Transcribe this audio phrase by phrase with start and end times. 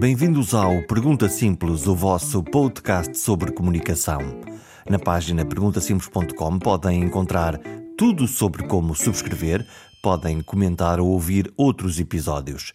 [0.00, 4.40] Bem-vindos ao Pergunta Simples, o vosso podcast sobre comunicação.
[4.88, 7.60] Na página perguntasimples.com podem encontrar
[7.98, 9.62] tudo sobre como subscrever,
[10.02, 12.72] podem comentar ou ouvir outros episódios.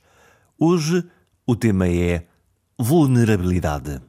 [0.59, 1.03] Hoje
[1.47, 2.27] o tema é
[2.77, 3.99] vulnerabilidade.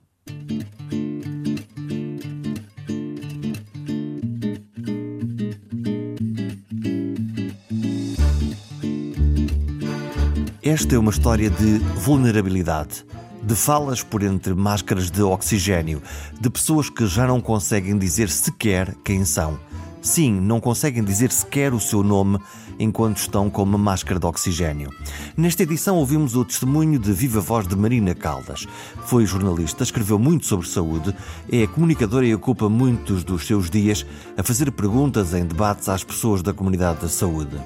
[10.66, 13.06] Esta é uma história de vulnerabilidade,
[13.41, 16.02] de falas por entre máscaras de oxigênio,
[16.41, 19.61] de pessoas que já não conseguem dizer sequer quem são.
[20.02, 22.41] Sim, não conseguem dizer sequer o seu nome
[22.80, 24.91] enquanto estão com uma máscara de oxigênio.
[25.37, 28.67] Nesta edição ouvimos o testemunho de viva voz de Marina Caldas.
[29.05, 31.14] Foi jornalista, escreveu muito sobre saúde,
[31.48, 34.05] é comunicadora e ocupa muitos dos seus dias
[34.37, 37.56] a fazer perguntas em debates às pessoas da comunidade da saúde.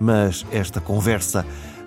[0.00, 1.46] Mas esta conversa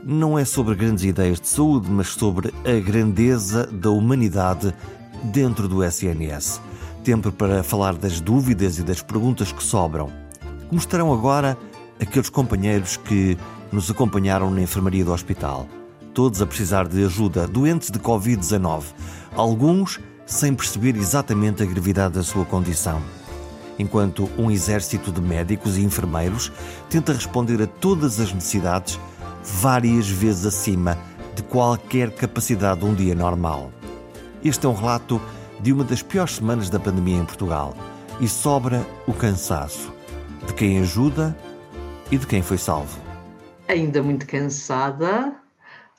[0.09, 4.73] não é sobre grandes ideias de saúde, mas sobre a grandeza da humanidade
[5.21, 6.61] dentro do SNS.
[7.03, 10.09] Tempo para falar das dúvidas e das perguntas que sobram.
[10.69, 11.57] Como estarão agora
[11.99, 13.37] aqueles companheiros que
[13.69, 15.67] nos acompanharam na enfermaria do hospital?
[16.13, 18.83] Todos a precisar de ajuda, doentes de Covid-19,
[19.35, 23.01] alguns sem perceber exatamente a gravidade da sua condição.
[23.77, 26.49] Enquanto um exército de médicos e enfermeiros
[26.89, 28.97] tenta responder a todas as necessidades
[29.47, 30.97] várias vezes acima
[31.33, 33.71] de qualquer capacidade de um dia normal.
[34.43, 35.21] Este é um relato
[35.59, 37.73] de uma das piores semanas da pandemia em Portugal
[38.19, 39.93] e sobra o cansaço
[40.45, 41.35] de quem ajuda
[42.11, 42.99] e de quem foi salvo.
[43.67, 45.33] Ainda muito cansada,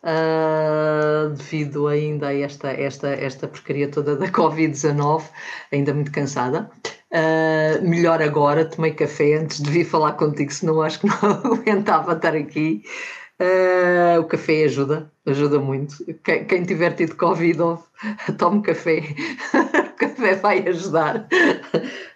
[0.03, 5.25] uh, devido ainda a esta, esta, esta porcaria toda da Covid-19,
[5.73, 6.71] ainda muito cansada.
[7.11, 11.15] Uh, melhor agora, tomei café antes de vir falar contigo, senão acho que não
[11.55, 12.83] aguentava estar aqui.
[13.41, 16.05] Uh, o café ajuda, ajuda muito.
[16.25, 17.79] Quem, quem tiver tido Covid,
[18.37, 19.01] tome café.
[19.55, 21.29] o café vai ajudar.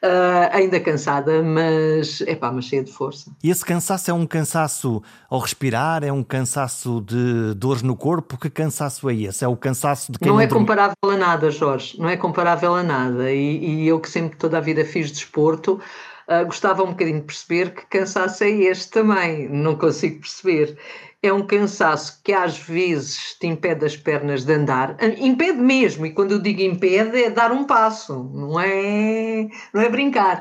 [0.03, 3.31] Uh, ainda cansada, mas, epá, mas cheia de força.
[3.41, 5.01] E esse cansaço é um cansaço
[5.31, 6.03] ao respirar?
[6.03, 8.37] É um cansaço de dores no corpo?
[8.37, 9.45] Que cansaço é esse?
[9.45, 11.97] É o cansaço de quem não, não é comparável a nada, Jorge.
[12.01, 13.31] Não é comparável a nada.
[13.31, 15.81] E, e eu que sempre toda a vida fiz desporto,
[16.29, 19.49] uh, gostava um bocadinho de perceber que cansaço é este também.
[19.49, 20.77] Não consigo perceber
[21.23, 26.13] é um cansaço que às vezes te impede as pernas de andar, impede mesmo, e
[26.13, 30.41] quando eu digo impede é dar um passo, não é, não é brincar.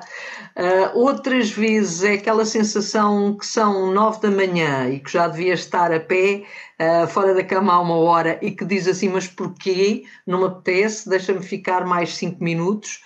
[0.58, 5.53] Uh, outras vezes é aquela sensação que são nove da manhã e que já devia
[5.53, 6.44] estar a pé,
[6.80, 10.03] uh, fora da cama há uma hora, e que diz assim, mas porquê?
[10.25, 13.02] Não me apetece, deixa-me ficar mais cinco minutos.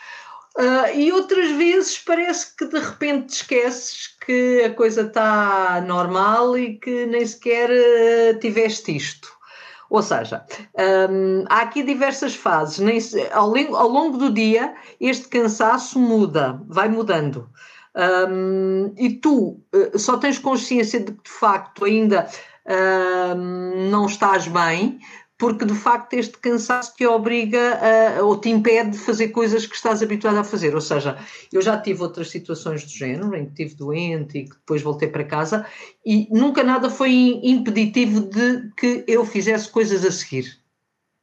[0.58, 6.58] Uh, e outras vezes parece que de repente te esqueces que a coisa está normal
[6.58, 9.36] e que nem sequer uh, tiveste isto.
[9.90, 10.44] Ou seja,
[11.10, 12.80] um, há aqui diversas fases.
[12.80, 13.00] Nem,
[13.32, 17.50] ao, ao, longo do dia, este cansaço muda, vai mudando.
[17.96, 22.28] Um, e tu uh, só tens consciência de que de facto ainda
[22.66, 23.36] uh,
[23.90, 25.00] não estás bem
[25.38, 27.80] porque de facto este cansaço te obriga
[28.20, 30.74] a, ou te impede de fazer coisas que estás habituado a fazer.
[30.74, 31.18] Ou seja,
[31.52, 35.10] eu já tive outras situações do género, em que estive doente e que depois voltei
[35.10, 35.66] para casa,
[36.06, 40.64] e nunca nada foi impeditivo de que eu fizesse coisas a seguir.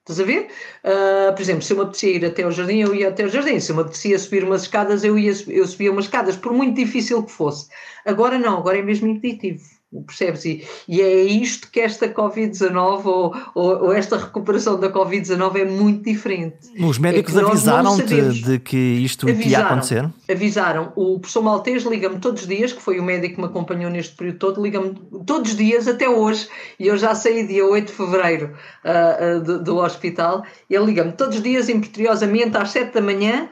[0.00, 0.48] Estás a ver?
[0.82, 3.28] Uh, por exemplo, se eu me apetecia ir até ao jardim, eu ia até ao
[3.28, 3.60] jardim.
[3.60, 6.74] Se eu me apetecia subir umas escadas, eu, ia, eu subia umas escadas, por muito
[6.74, 7.68] difícil que fosse.
[8.04, 9.62] Agora não, agora é mesmo impeditivo
[10.00, 10.44] percebes?
[10.44, 15.64] E, e é isto que esta Covid-19 ou, ou, ou, esta recuperação da Covid-19 é
[15.64, 16.56] muito diferente.
[16.78, 20.10] Os médicos é avisaram-te de que isto avisaram, ia acontecer?
[20.30, 20.92] Avisaram.
[20.96, 24.14] O professor Maltês liga-me todos os dias, que foi o médico que me acompanhou neste
[24.16, 24.94] período todo, liga-me
[25.26, 26.48] todos os dias até hoje,
[26.78, 28.54] e eu já saí dia 8 de fevereiro
[28.84, 33.48] uh, uh, do, do, hospital, ele liga-me todos os dias, imperiosamente, às 7 da manhã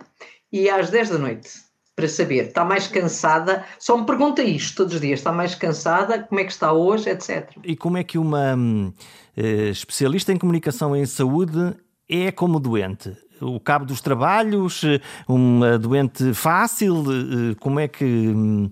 [0.52, 1.69] e às 10 da noite
[2.00, 3.62] para saber, está mais cansada?
[3.78, 6.18] Só me pergunta isto todos os dias: está mais cansada?
[6.20, 7.10] Como é que está hoje?
[7.10, 7.50] Etc.
[7.62, 11.74] E como é que uma uh, especialista em comunicação em saúde
[12.08, 13.14] é como doente?
[13.38, 14.82] O cabo dos trabalhos?
[15.28, 17.02] Uma doente fácil?
[17.02, 18.04] Uh, como é que.
[18.04, 18.70] Um,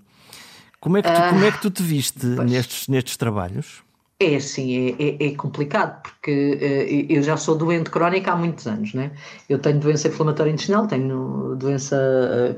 [0.80, 3.82] como é que, tu, como é que tu te viste nestes, nestes trabalhos?
[4.20, 8.66] É assim, é, é, é, complicado, porque uh, eu já sou doente crónica há muitos
[8.66, 9.12] anos, né?
[9.48, 11.96] Eu tenho doença inflamatória intestinal, tenho doença,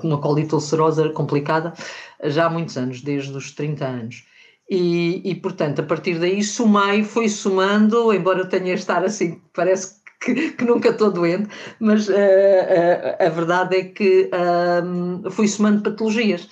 [0.03, 1.75] uh, uma colite ulcerosa complicada
[2.25, 4.25] já há muitos anos, desde os 30 anos.
[4.71, 10.01] E, e portanto, a partir daí somei, fui somando, embora eu tenha estar assim, parece
[10.19, 12.13] que, que nunca estou doente, mas uh,
[13.19, 14.31] a verdade é que
[15.31, 16.49] fui somando patologias.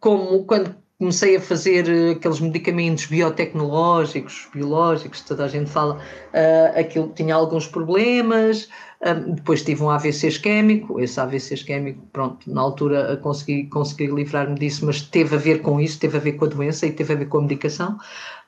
[0.00, 6.78] Como quando comecei a fazer eh, aqueles medicamentos biotecnológicos, biológicos, toda a gente fala, uh,
[6.78, 8.68] aquilo tinha alguns problemas,
[9.12, 14.86] depois tive um AVC isquémico, esse AVC isquémico, pronto, na altura consegui, consegui livrar-me disso,
[14.86, 17.16] mas teve a ver com isso, teve a ver com a doença e teve a
[17.16, 17.98] ver com a medicação.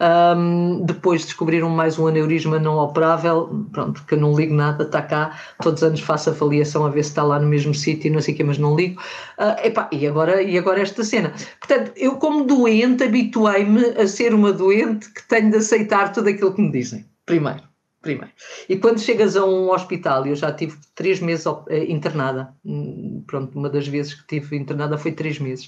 [0.01, 5.03] Um, depois descobriram mais um aneurisma não operável, pronto, que eu não ligo nada, está
[5.03, 8.23] cá, todos os anos faço avaliação a ver se está lá no mesmo sítio, não
[8.23, 8.99] sei o quê, mas não ligo.
[9.39, 11.35] Uh, epá, e, agora, e agora esta cena.
[11.61, 16.55] Portanto, eu como doente habituei-me a ser uma doente que tenho de aceitar tudo aquilo
[16.55, 17.76] que me dizem, primeiro
[18.07, 18.33] primeiro.
[18.69, 23.59] E quando chegas a um hospital, eu já tive três meses eh, internada, hum, pronto,
[23.59, 25.67] uma das vezes que tive internada foi três meses,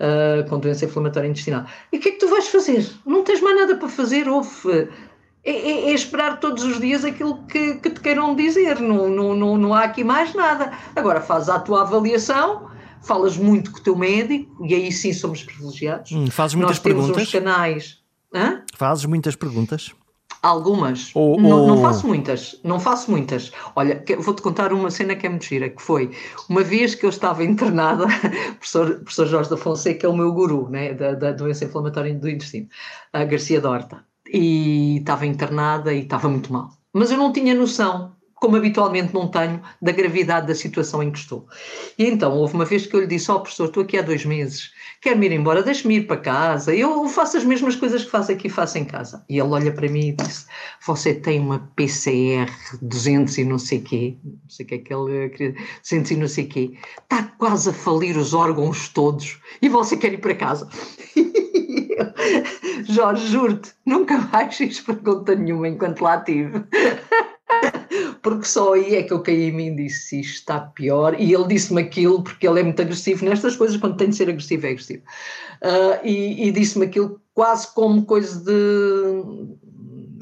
[0.00, 1.64] uh, com doença inflamatória intestinal.
[1.92, 2.88] E o que é que tu vais fazer?
[3.04, 4.88] Não tens mais nada para fazer, ouve.
[5.44, 9.34] É, é, é, esperar todos os dias aquilo que, que te queiram dizer, não, não,
[9.34, 10.72] não, não há aqui mais nada.
[10.94, 12.70] Agora fazes a tua avaliação,
[13.02, 16.12] falas muito com o teu médico, e aí sim somos privilegiados.
[16.12, 17.22] Hum, fazes muitas Nós temos perguntas.
[17.26, 17.98] uns canais.
[18.32, 18.62] Hã?
[18.76, 19.92] Fazes muitas perguntas.
[20.42, 21.14] Algumas.
[21.14, 21.66] Não, ou...
[21.68, 22.60] não, faço muitas.
[22.64, 23.52] Não faço muitas.
[23.76, 26.10] Olha, vou-te contar uma cena que é muito gira, que foi
[26.48, 30.32] uma vez que eu estava internada, o professor, professor Jorge da Fonseca é o meu
[30.32, 32.68] guru né, da, da doença inflamatória do intestino,
[33.12, 36.70] a Garcia Dorta, e estava internada e estava muito mal.
[36.92, 38.12] Mas eu não tinha noção
[38.42, 41.46] como habitualmente não tenho, da gravidade da situação em que estou.
[41.96, 44.02] E então, houve uma vez que eu lhe disse: Ó, oh, professor, estou aqui há
[44.02, 48.10] dois meses, quero-me ir embora, deixe-me ir para casa, eu faço as mesmas coisas que
[48.10, 49.24] faço aqui, faço em casa.
[49.28, 50.46] E ele olha para mim e disse:
[50.84, 52.50] Você tem uma PCR
[52.82, 56.16] 200 e não sei quê, não sei o que é que ele queria, 200 e
[56.16, 60.34] não sei quê, está quase a falir os órgãos todos e você quer ir para
[60.34, 60.68] casa.
[62.88, 66.64] Jorge, juro-te, nunca mais fiz pergunta nenhuma enquanto lá estive
[68.22, 71.20] porque só aí é que eu caí em mim e disse isto está pior.
[71.20, 74.30] E ele disse-me aquilo, porque ele é muito agressivo nestas coisas, quando tem de ser
[74.30, 75.02] agressivo, é agressivo.
[75.62, 79.61] Uh, e, e disse-me aquilo quase como coisa de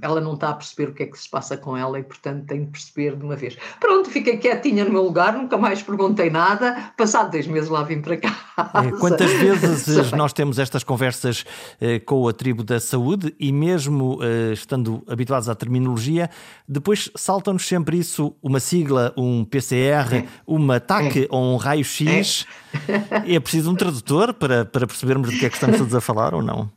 [0.02, 2.46] ela não está a perceber o que é que se passa com ela e, portanto,
[2.46, 3.56] tem de perceber de uma vez.
[3.78, 6.92] Pronto, fiquei quietinha no meu lugar, nunca mais perguntei nada.
[6.96, 8.36] Passado dois meses lá vim para cá.
[8.84, 11.44] É, quantas vezes nós temos estas conversas
[11.80, 16.30] eh, com a tribo da saúde e, mesmo eh, estando habituados à terminologia,
[16.68, 20.28] depois saltam-nos sempre isso, uma sigla, um PCR, é.
[20.46, 21.26] uma TAC é.
[21.30, 22.46] ou um raio-x.
[22.88, 23.34] É.
[23.34, 26.34] é preciso um tradutor para, para percebermos do que é que estamos todos a falar
[26.34, 26.70] ou não?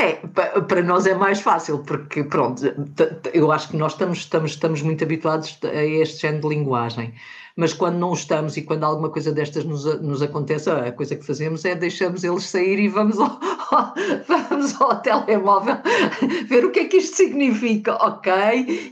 [0.00, 2.62] É, para nós é mais fácil, porque pronto,
[3.34, 7.14] eu acho que nós estamos, estamos, estamos muito habituados a este género de linguagem
[7.58, 11.26] mas quando não estamos e quando alguma coisa destas nos, nos acontece, a coisa que
[11.26, 13.36] fazemos é deixamos eles sair e vamos ao,
[14.28, 15.74] vamos ao telemóvel
[16.46, 18.32] ver o que é que isto significa, ok?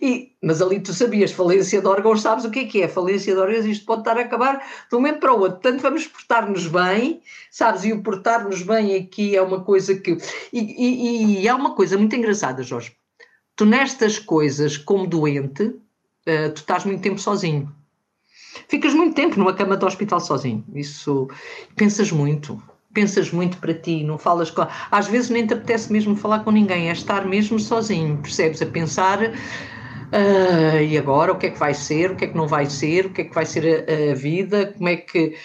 [0.02, 2.88] E, mas ali tu sabias, falência de órgãos, sabes o que é que é?
[2.88, 5.60] Falência de órgãos, isto pode estar a acabar de um momento para o outro.
[5.60, 7.22] Portanto, vamos portar-nos bem,
[7.52, 7.84] sabes?
[7.84, 10.18] E o portar-nos bem aqui é uma coisa que.
[10.52, 12.96] E, e, e é uma coisa muito engraçada, Jorge.
[13.54, 17.72] Tu, nestas coisas, como doente, uh, tu estás muito tempo sozinho.
[18.68, 20.64] Ficas muito tempo numa cama de hospital sozinho.
[20.74, 21.28] Isso
[21.76, 22.60] pensas muito.
[22.92, 24.66] Pensas muito para ti, não falas com.
[24.90, 28.62] Às vezes nem te apetece mesmo falar com ninguém, é estar mesmo sozinho, percebes?
[28.62, 29.20] A pensar.
[29.22, 32.66] Uh, e agora o que é que vai ser, o que é que não vai
[32.66, 35.36] ser, o que é que vai ser a, a vida, como é que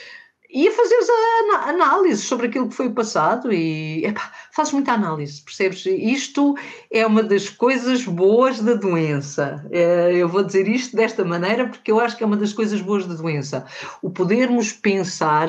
[0.53, 4.91] e a fazeres a análise sobre aquilo que foi o passado e epá, fazes muita
[4.91, 5.86] análise, percebes?
[5.86, 6.55] Isto
[6.91, 9.65] é uma das coisas boas da doença.
[9.72, 12.81] É, eu vou dizer isto desta maneira porque eu acho que é uma das coisas
[12.81, 13.65] boas da doença.
[14.01, 15.48] O podermos pensar,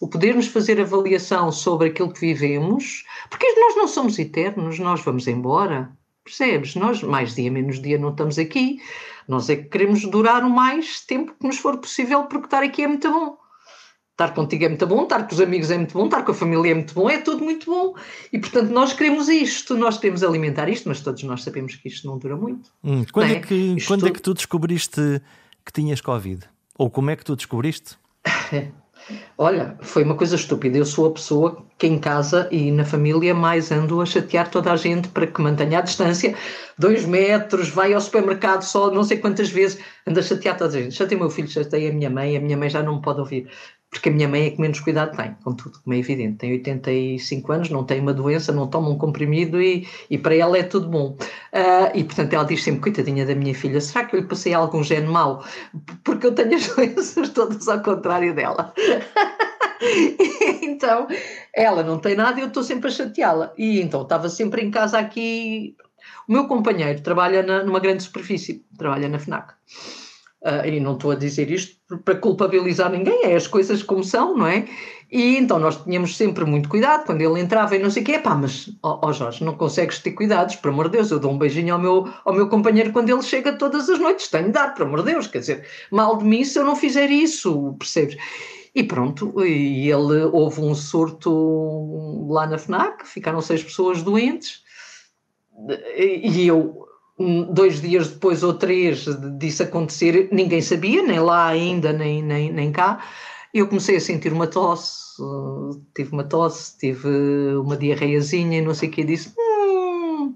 [0.00, 5.26] o podermos fazer avaliação sobre aquilo que vivemos, porque nós não somos eternos, nós vamos
[5.26, 5.90] embora,
[6.22, 6.76] percebes?
[6.76, 8.80] Nós, mais dia, menos dia, não estamos aqui.
[9.26, 12.82] Nós é que queremos durar o mais tempo que nos for possível, porque estar aqui
[12.82, 13.43] é muito bom.
[14.14, 16.34] Estar contigo é muito bom, estar com os amigos é muito bom, estar com a
[16.34, 17.94] família é muito bom, é tudo muito bom.
[18.32, 22.06] E portanto nós queremos isto, nós queremos alimentar isto, mas todos nós sabemos que isto
[22.06, 22.70] não dura muito.
[22.84, 23.34] Hum, quando, é?
[23.34, 23.40] é?
[23.40, 25.20] que, quando é que tu descobriste
[25.66, 26.44] que tinhas Covid?
[26.78, 27.96] Ou como é que tu descobriste?
[29.36, 30.78] Olha, foi uma coisa estúpida.
[30.78, 34.72] Eu sou a pessoa que em casa e na família mais ando a chatear toda
[34.72, 36.34] a gente para que mantenha a distância,
[36.78, 40.82] dois metros, vai ao supermercado só não sei quantas vezes, anda a chatear toda a
[40.82, 40.94] gente.
[40.94, 43.20] Chatei o meu filho, chatei a minha mãe, a minha mãe já não me pode
[43.20, 43.50] ouvir
[43.94, 46.38] porque a minha mãe é que menos cuidado tem, com tudo, como é evidente.
[46.38, 50.58] Tem 85 anos, não tem uma doença, não toma um comprimido e, e para ela
[50.58, 51.16] é tudo bom.
[51.52, 54.52] Uh, e portanto ela diz sempre, coitadinha da minha filha, será que eu lhe passei
[54.52, 55.44] algum gene mau?
[56.02, 58.74] Porque eu tenho as doenças todas ao contrário dela.
[60.60, 61.06] então,
[61.54, 63.52] ela não tem nada e eu estou sempre a chateá-la.
[63.56, 65.76] E então estava sempre em casa aqui.
[66.28, 69.54] O meu companheiro trabalha na, numa grande superfície, trabalha na FNAC.
[70.44, 74.36] Uh, e não estou a dizer isto para culpabilizar ninguém, é as coisas como são,
[74.36, 74.66] não é?
[75.10, 78.18] E então nós tínhamos sempre muito cuidado quando ele entrava e não sei o quê,
[78.18, 81.18] pá, mas, ó oh, oh Jorge, não consegues ter cuidados, por amor de Deus, eu
[81.18, 84.44] dou um beijinho ao meu, ao meu companheiro quando ele chega todas as noites, tenho
[84.44, 87.10] de dar, por amor de Deus, quer dizer, mal de mim se eu não fizer
[87.10, 88.18] isso, percebes?
[88.74, 94.62] E pronto, e ele houve um surto lá na FNAC, ficaram seis pessoas doentes,
[95.96, 96.83] e eu
[97.18, 99.06] dois dias depois ou três
[99.38, 103.04] disso acontecer, ninguém sabia, nem lá ainda, nem, nem, nem cá.
[103.52, 105.22] Eu comecei a sentir uma tosse,
[105.94, 107.08] tive uma tosse, tive
[107.56, 110.34] uma diarreiazinha e não sei o que, disse, hum.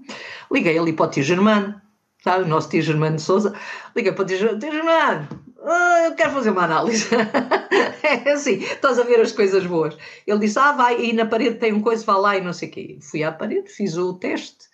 [0.49, 1.81] liguei ali para o tio Germano,
[2.23, 3.53] sabe, o nosso tio Germano de Souza,
[3.93, 5.27] liguei para o tio, tio Germano,
[5.61, 7.07] ah, eu quero fazer uma análise.
[8.03, 9.97] é assim, estás a ver as coisas boas.
[10.25, 12.69] Ele disse, ah, vai, e na parede tem um coisa, vá lá e não sei
[12.69, 12.99] o quê.
[13.01, 14.69] Fui à parede, fiz o teste,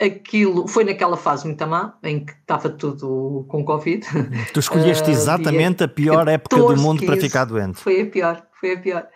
[0.00, 4.06] aquilo foi naquela fase muito má em que estava tudo com Covid.
[4.52, 7.78] Tu escolheste exatamente a pior época do mundo para ficar doente.
[7.78, 9.06] Foi a pior, foi a pior.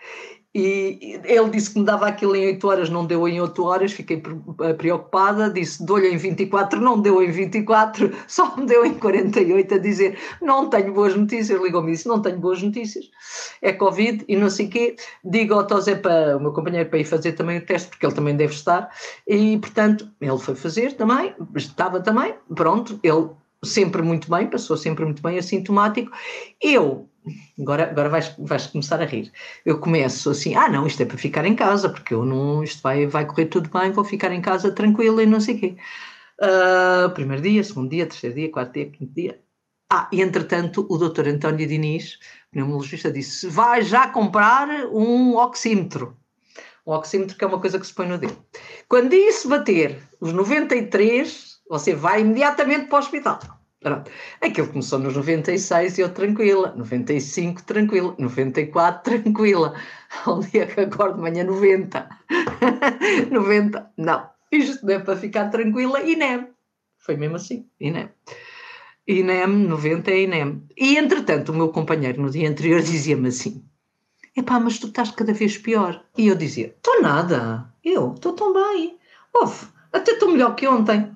[0.57, 3.91] E ele disse que me dava aquilo em 8 horas, não deu em 8 horas,
[3.91, 4.23] fiquei
[4.61, 9.73] eh, preocupada, disse dou-lhe em 24, não deu em 24, só me deu em 48
[9.73, 13.11] a dizer não tenho boas notícias, ligou-me e disse não tenho boas notícias,
[13.61, 14.95] é Covid e não sei o quê,
[15.25, 18.15] digo ao Tosé para o meu companheiro para ir fazer também o teste, porque ele
[18.15, 18.89] também deve estar,
[19.27, 23.27] e portanto ele foi fazer também, estava também, pronto, ele
[23.61, 26.13] sempre muito bem, passou sempre muito bem, assintomático,
[26.61, 27.09] eu
[27.59, 29.31] agora, agora vais, vais começar a rir.
[29.65, 32.81] Eu começo assim, ah não, isto é para ficar em casa, porque eu não, isto
[32.81, 35.75] vai, vai correr tudo bem, vou ficar em casa tranquila e não sei o quê.
[36.41, 39.39] Uh, primeiro dia, segundo dia, terceiro dia, quarto dia, quinto dia.
[39.91, 42.17] Ah, e entretanto o doutor António Diniz,
[42.51, 46.17] pneumologista, disse, vai já comprar um oxímetro.
[46.85, 48.37] Um oxímetro que é uma coisa que se põe no dedo.
[48.87, 53.39] Quando isso bater os 93, você vai imediatamente para o hospital.
[53.81, 54.09] Pronto.
[54.41, 59.75] Aquilo começou nos 96 e eu tranquila, 95 tranquila, 94 tranquila.
[60.25, 62.09] Ao dia que acordo de manhã 90.
[63.31, 64.29] 90, não.
[64.51, 66.47] Isto não é para ficar tranquila, INEM.
[66.97, 68.09] Foi mesmo assim, INEM.
[69.07, 70.63] INEM, 90 é INEM.
[70.75, 73.63] E entretanto, o meu companheiro no dia anterior dizia-me assim:
[74.35, 76.03] Epá, mas tu estás cada vez pior.
[76.17, 78.97] E eu dizia: Estou nada, eu estou tão bem.
[79.33, 81.13] Ouve, até estou melhor que ontem.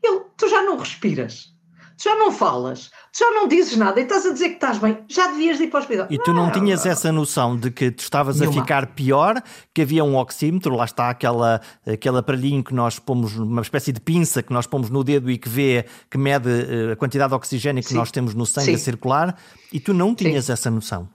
[0.00, 1.51] Ele, tu já não respiras
[2.00, 5.28] já não falas, já não dizes nada e estás a dizer que estás bem, já
[5.28, 6.06] devias ir para o hospital.
[6.10, 8.60] E tu não, não tinhas essa noção de que tu estavas Nenhuma.
[8.60, 9.42] a ficar pior,
[9.74, 14.00] que havia um oxímetro, lá está aquela, aquele aparelhinho que nós pomos, uma espécie de
[14.00, 17.34] pinça que nós pomos no dedo e que vê, que mede eh, a quantidade de
[17.34, 17.96] oxigênio que Sim.
[17.96, 18.74] nós temos no sangue Sim.
[18.74, 19.38] a circular,
[19.72, 20.52] e tu não tinhas Sim.
[20.52, 21.08] essa noção.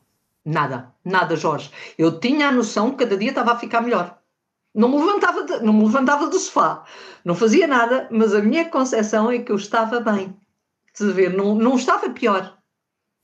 [0.46, 1.70] Nada, nada, Jorge.
[1.98, 4.18] Eu tinha a noção que cada dia estava a ficar melhor.
[4.74, 6.84] Não me levantava, de, não me levantava do sofá,
[7.26, 10.36] não fazia nada, mas a minha concepção é que eu estava bem
[11.06, 12.58] de ver, não, não estava pior.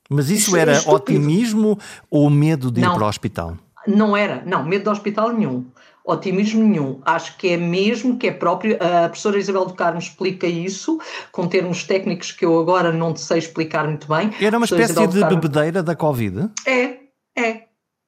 [0.10, 3.58] Mas isso, era otimismo ou medo de ir para o hospital?
[3.88, 5.66] Não era, não, medo de hospital nenhum,
[6.06, 7.02] otimismo nenhum.
[7.06, 8.76] Acho que é mesmo que é próprio.
[8.76, 11.00] A professora Isabel do Carmo explica isso
[11.32, 14.32] com termos técnicos que eu agora não sei explicar muito bem.
[14.40, 15.36] Era uma espécie de Carmo...
[15.36, 16.50] bebedeira da Covid?
[16.66, 17.00] É,
[17.38, 17.64] é.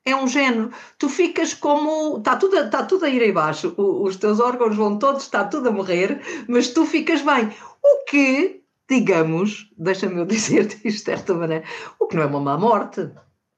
[0.07, 0.69] É um género.
[0.99, 2.17] Tu ficas como.
[2.17, 5.71] Está tudo, está tudo a ir abaixo, os teus órgãos vão todos, está tudo a
[5.71, 7.49] morrer, mas tu ficas bem.
[7.83, 11.63] O que digamos, deixa-me eu dizer-te isto desta maneira,
[11.99, 13.09] o que não é uma má morte.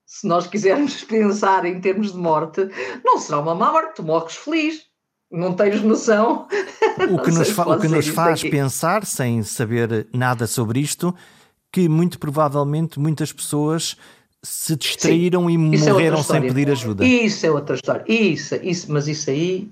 [0.05, 2.69] Se nós quisermos pensar em termos de morte,
[3.03, 4.85] não será uma má morte, tu morres feliz.
[5.29, 6.47] Não tens noção.
[7.11, 8.49] O que nos, fa o que nos faz aqui.
[8.49, 11.13] pensar, sem saber nada sobre isto,
[11.69, 13.97] que muito provavelmente muitas pessoas
[14.43, 17.05] se distraíram Sim, e é morreram é sem pedir ajuda.
[17.05, 18.03] Isso é outra história.
[18.07, 19.71] Isso, isso, mas isso aí,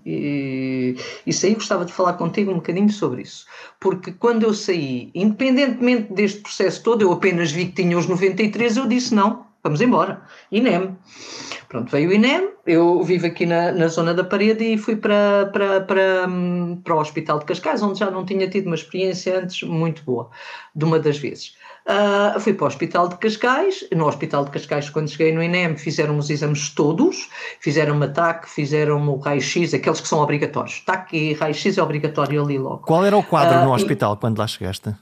[1.25, 3.45] isso aí gostava de falar contigo um bocadinho sobre isso.
[3.79, 8.77] Porque quando eu saí, independentemente deste processo todo, eu apenas vi que tinha os 93,
[8.77, 10.21] eu disse não, vamos embora.
[10.51, 10.97] INEM.
[11.69, 15.49] Pronto, veio o INEM, eu vivo aqui na, na zona da parede e fui para,
[15.51, 16.27] para, para,
[16.83, 20.29] para o Hospital de Cascais, onde já não tinha tido uma experiência antes muito boa,
[20.75, 21.55] de uma das vezes.
[21.87, 23.85] Uh, fui para o Hospital de Cascais.
[23.95, 28.49] No Hospital de Cascais, quando cheguei no INEM, fizeram os exames todos, fizeram o TAC,
[28.49, 30.81] fizeram o raio-x, aqueles que são obrigatórios.
[30.81, 32.79] TAC e raio-x é obrigatório ali logo.
[32.79, 34.17] Qual era o quadro uh, no hospital e...
[34.17, 34.95] quando lá chegaste?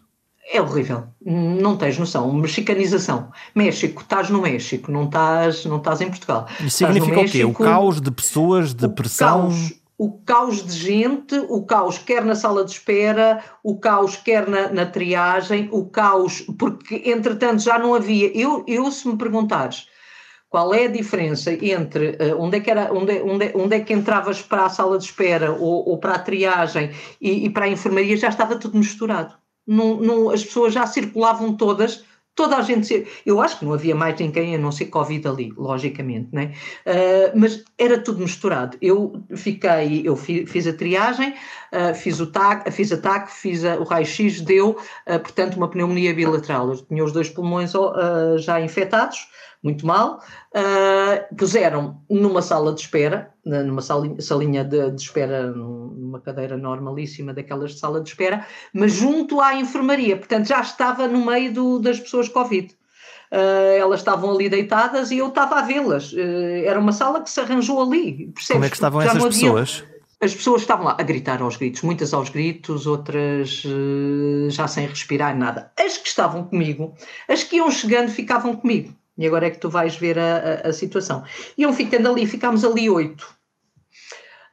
[0.51, 2.31] É horrível, não tens noção.
[2.33, 3.31] Mexicanização.
[3.55, 6.47] México, estás no México, não estás, não estás em Portugal.
[6.59, 7.45] E significa o quê?
[7.45, 9.49] O caos de pessoas, de pressão?
[9.49, 14.47] Caos, o caos de gente, o caos quer na sala de espera, o caos quer
[14.47, 18.35] na, na triagem, o caos, porque entretanto já não havia.
[18.35, 19.87] Eu, eu se me perguntares
[20.49, 23.93] qual é a diferença entre uh, onde, é que era, onde, onde, onde é que
[23.93, 27.69] entravas para a sala de espera ou, ou para a triagem e, e, para a
[27.69, 29.35] enfermaria, já estava tudo misturado.
[30.31, 32.03] As pessoas já circulavam todas
[32.35, 33.07] toda a gente.
[33.25, 36.53] Eu acho que não havia mais ninguém a não ser Covid ali, logicamente, né?
[36.85, 38.77] Uh, mas era tudo misturado.
[38.81, 41.33] Eu fiquei, eu fiz a triagem,
[41.71, 45.69] uh, fiz o TAC, fiz a TAC, fiz a, o raio-x, deu, uh, portanto, uma
[45.69, 46.69] pneumonia bilateral.
[46.69, 47.71] Eu tinha os dois pulmões
[48.39, 49.27] já infectados
[49.63, 50.21] muito mal.
[50.53, 57.33] Uh, puseram numa sala de espera, numa salinha, salinha de, de, espera, numa cadeira normalíssima
[57.33, 61.79] daquelas de sala de espera, mas junto à enfermaria, portanto já estava no meio do,
[61.79, 62.75] das pessoas Covid.
[63.31, 66.13] Uh, elas estavam ali deitadas e eu estava a vê-las.
[66.13, 68.31] Uh, era uma sala que se arranjou ali.
[68.31, 68.47] Percebes?
[68.47, 69.83] Como é que estavam essas pessoas?
[70.21, 74.87] As pessoas estavam lá a gritar aos gritos, muitas aos gritos, outras uh, já sem
[74.87, 75.71] respirar nada.
[75.77, 76.93] As que estavam comigo,
[77.27, 78.93] as que iam chegando ficavam comigo.
[79.17, 81.23] E agora é que tu vais ver a, a, a situação.
[81.57, 83.27] Iam ficando ali, ficámos ali oito.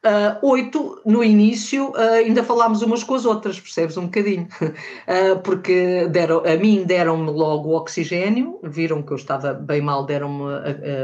[0.02, 5.38] Uh, oito, no início, uh, ainda falámos umas com as outras, percebes um bocadinho, uh,
[5.44, 10.40] porque deram, a mim deram-me logo o oxigênio, viram que eu estava bem mal, deram-me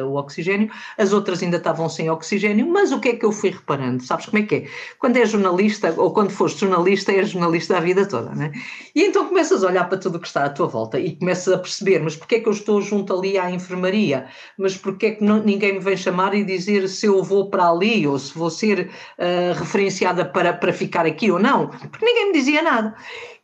[0.03, 3.50] o oxigênio, as outras ainda estavam sem oxigênio, mas o que é que eu fui
[3.50, 4.03] reparando?
[4.03, 4.67] Sabes como é que é?
[4.99, 8.50] Quando és jornalista, ou quando foste jornalista, és jornalista a vida toda, né?
[8.95, 11.53] E então começas a olhar para tudo o que está à tua volta e começas
[11.53, 14.26] a perceber, mas porquê é que eu estou junto ali à enfermaria?
[14.57, 17.69] Mas porquê é que não, ninguém me vem chamar e dizer se eu vou para
[17.69, 22.26] ali ou se vou ser uh, referenciada para, para ficar aqui ou não, porque ninguém
[22.26, 22.95] me dizia nada.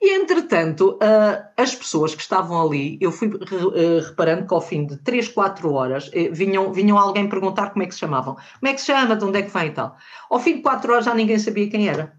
[0.01, 4.87] E, entretanto, uh, as pessoas que estavam ali, eu fui uh, reparando que ao fim
[4.87, 8.35] de 3, 4 horas vinham, vinham alguém perguntar como é que se chamavam.
[8.35, 9.97] Como é que se chama, de onde é que vem e tal.
[10.31, 12.13] Ao fim de 4 horas já ninguém sabia quem era.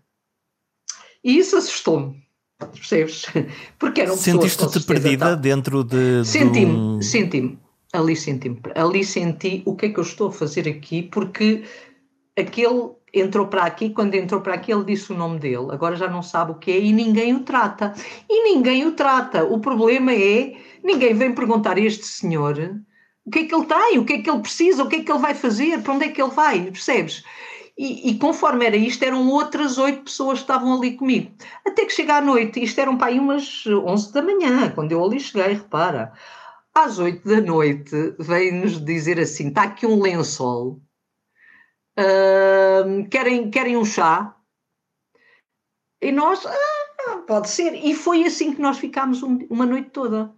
[1.24, 2.24] E isso assustou-me.
[2.72, 3.25] Percebes?
[3.80, 6.24] Porque eram Sentiste-te perdida dentro de.
[6.25, 7.01] Senti-me, um...
[7.01, 7.60] senti-me.
[7.94, 8.60] Ali senti-me.
[8.75, 11.63] Ali senti o que é que eu estou a fazer aqui, porque
[12.36, 16.10] aquele entrou para aqui, quando entrou para aqui ele disse o nome dele, agora já
[16.10, 17.93] não sabe o que é e ninguém o trata.
[18.29, 19.43] E ninguém o trata.
[19.43, 22.58] O problema é, ninguém vem perguntar a este senhor
[23.25, 25.03] o que é que ele tem, o que é que ele precisa, o que é
[25.03, 27.23] que ele vai fazer, para onde é que ele vai, percebes?
[27.78, 31.32] E, e conforme era isto, eram outras oito pessoas que estavam ali comigo.
[31.65, 35.04] Até que chega à noite, isto eram para aí umas onze da manhã, quando eu
[35.04, 36.12] ali cheguei, repara.
[36.76, 40.82] Às oito da noite, veio-nos dizer assim: está aqui um lençol
[41.97, 44.36] Uh, querem, querem um chá?
[46.01, 47.73] E nós, ah, pode ser.
[47.73, 50.32] E foi assim que nós ficámos um, uma noite toda.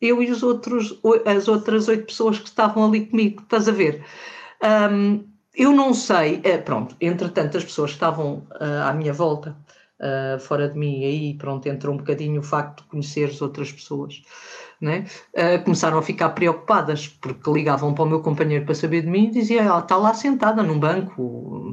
[0.00, 4.04] Eu e os outros, as outras oito pessoas que estavam ali comigo, estás a ver?
[4.62, 9.56] Um, eu não sei, é, pronto, entretanto as pessoas que estavam uh, à minha volta,
[10.00, 13.70] uh, fora de mim, aí pronto, entrou um bocadinho o facto de conhecer as outras
[13.70, 14.22] pessoas
[14.84, 15.04] né?
[15.34, 19.28] Uh, começaram a ficar preocupadas, porque ligavam para o meu companheiro para saber de mim
[19.28, 21.72] e diziam: ela está lá sentada num banco,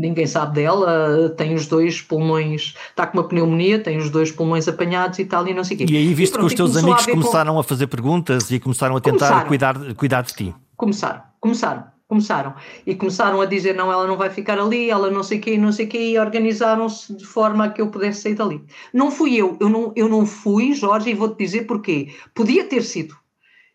[0.00, 4.68] ninguém sabe dela, tem os dois pulmões, está com uma pneumonia, tem os dois pulmões
[4.68, 5.86] apanhados e tal, e não sei o quê.
[5.88, 7.60] E aí, visto e, pronto, que os teus amigos a começaram com...
[7.60, 9.48] a fazer perguntas e começaram a tentar começaram.
[9.48, 10.54] cuidar, cuidar de ti.
[10.76, 11.97] Começaram, começaram.
[12.08, 12.54] Começaram.
[12.86, 15.58] E começaram a dizer: não, ela não vai ficar ali, ela não sei o quê,
[15.58, 18.64] não sei o quê, e organizaram-se de forma a que eu pudesse sair dali.
[18.94, 22.14] Não fui eu, eu não, eu não fui, Jorge, e vou-te dizer porquê.
[22.34, 23.14] Podia ter sido.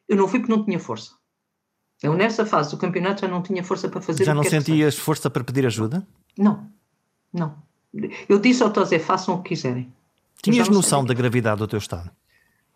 [0.09, 1.11] Eu não fui porque não tinha força.
[2.01, 5.29] Eu, nessa fase do campeonato, já não tinha força para fazer Já não sentias força
[5.29, 6.05] para pedir ajuda?
[6.35, 6.67] Não,
[7.31, 7.55] não.
[8.27, 9.93] Eu disse ao Tosé: façam o que quiserem.
[10.41, 12.09] Tinhas noção da gravidade do teu estado?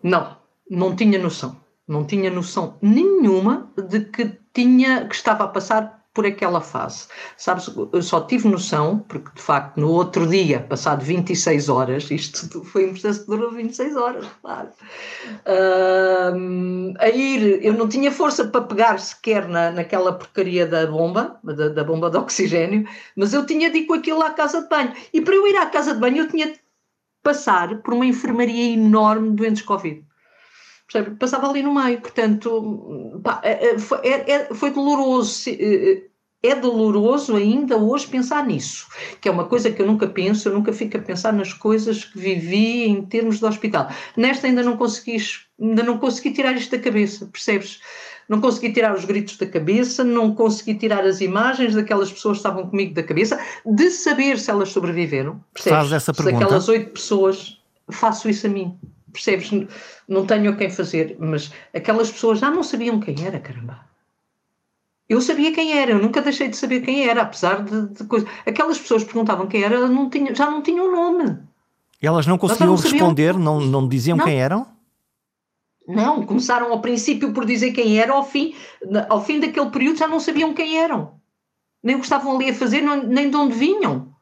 [0.02, 0.38] Não,
[0.70, 1.60] não tinha noção.
[1.88, 7.08] Não tinha noção nenhuma de que tinha, que estava a passar por aquela fase.
[7.38, 12.64] Sabes, eu só tive noção, porque de facto no outro dia, passado 26 horas, isto
[12.64, 14.70] foi um processo que durou 26 horas, claro,
[15.46, 21.40] uh, a ir, eu não tinha força para pegar sequer na, naquela porcaria da bomba,
[21.44, 24.70] da, da, bomba de oxigênio, mas eu tinha de ir com aquilo à casa de
[24.70, 24.94] banho.
[25.14, 26.60] E para eu ir à casa de banho eu tinha de
[27.22, 30.04] passar por uma enfermaria enorme de doentes Covid.
[30.92, 31.18] Percebe?
[31.18, 35.50] Passava ali no meio, portanto, pá, é, é, foi, é, é, foi doloroso.
[36.42, 38.88] É doloroso ainda hoje pensar nisso,
[39.20, 42.06] que é uma coisa que eu nunca penso, eu nunca fico a pensar nas coisas
[42.06, 43.92] que vivi em termos de hospital.
[44.16, 45.18] Nesta ainda não consegui,
[45.60, 47.82] ainda não consegui tirar isto da cabeça, percebes?
[48.30, 52.48] Não consegui tirar os gritos da cabeça, não consegui tirar as imagens daquelas pessoas que
[52.48, 55.44] estavam comigo da cabeça, de saber se elas sobreviveram.
[55.54, 55.80] Percebes?
[55.80, 56.38] Faz essa pergunta.
[56.38, 58.78] Se aquelas oito pessoas, faço isso a mim
[59.12, 59.50] percebes?
[60.08, 63.86] Não tenho a quem fazer, mas aquelas pessoas já não sabiam quem era, caramba.
[65.10, 68.30] Eu sabia quem era, eu nunca deixei de saber quem era, apesar de, de coisas.
[68.46, 71.38] Aquelas pessoas perguntavam quem era, não tinha, já não tinham nome.
[72.02, 74.26] Elas não conseguiam não responder, não, não diziam não.
[74.26, 74.68] quem eram?
[75.88, 78.54] Não, começaram ao princípio por dizer quem era, ao fim,
[79.08, 81.14] ao fim daquele período já não sabiam quem eram.
[81.82, 84.14] Nem o que estavam ali a fazer, nem de onde vinham.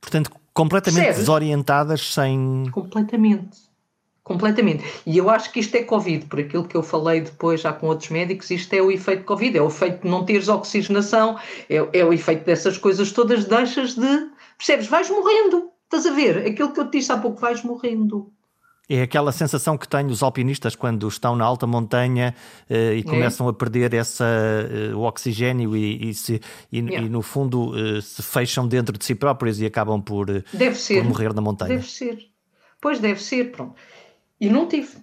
[0.00, 1.20] Portanto, completamente Percebes?
[1.20, 2.64] desorientadas, sem.
[2.72, 3.65] Completamente
[4.26, 4.82] completamente.
[5.06, 7.86] E eu acho que isto é Covid, por aquilo que eu falei depois já com
[7.86, 11.38] outros médicos, isto é o efeito Covid, é o efeito de não teres oxigenação,
[11.70, 14.28] é, é o efeito dessas coisas todas, deixas de.
[14.58, 14.88] Percebes?
[14.88, 15.70] Vais morrendo.
[15.84, 16.38] Estás a ver?
[16.38, 18.32] Aquilo que eu te disse há pouco, vais morrendo.
[18.88, 22.34] É aquela sensação que têm os alpinistas quando estão na alta montanha
[22.68, 23.02] uh, e é.
[23.04, 24.24] começam a perder essa,
[24.92, 26.40] uh, o oxigênio e, e, se,
[26.72, 27.06] e, yeah.
[27.06, 31.32] e no fundo uh, se fecham dentro de si próprios e acabam por, por morrer
[31.32, 31.76] na montanha.
[31.76, 32.18] Deve ser.
[32.80, 33.74] Pois deve ser, pronto.
[34.40, 34.96] E não tive.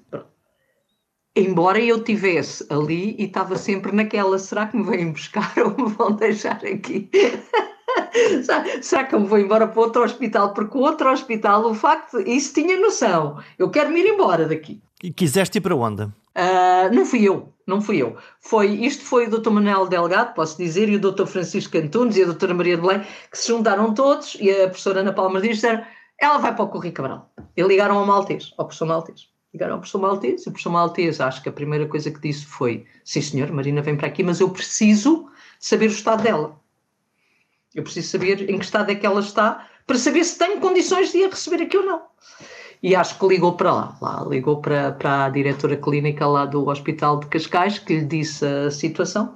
[1.36, 5.92] Embora eu tivesse ali e estava sempre naquela, será que me vêm buscar ou me
[5.92, 7.10] vão deixar aqui?
[8.82, 10.54] será que eu me vou embora para outro hospital?
[10.54, 13.42] Porque o outro hospital, o facto, isso tinha noção.
[13.58, 14.82] Eu quero me ir embora daqui.
[15.02, 16.04] E quiseste ir para onde?
[16.04, 18.16] Uh, não fui eu, não fui eu.
[18.40, 19.50] Foi, isto foi o Dr.
[19.50, 21.26] Manuel Delgado, posso dizer, e o Dr.
[21.26, 22.54] Francisco Antunes e a Dra.
[22.54, 25.84] Maria de Belém, que se juntaram todos, e a professora Ana Martins disseram
[26.20, 27.32] ela vai para o Correio Cabral.
[27.56, 29.30] E ligaram ao Maltês, ao professor Maltês.
[29.54, 32.46] Ligaram ao professor Maltês, e o professor Maltês acho que a primeira coisa que disse
[32.46, 36.60] foi: Sim, senhor, Marina vem para aqui, mas eu preciso saber o estado dela.
[37.74, 41.12] Eu preciso saber em que estado é que ela está para saber se tenho condições
[41.12, 42.02] de a receber aqui ou não.
[42.82, 46.68] E acho que ligou para lá, lá ligou para, para a diretora clínica lá do
[46.68, 49.34] Hospital de Cascais, que lhe disse a situação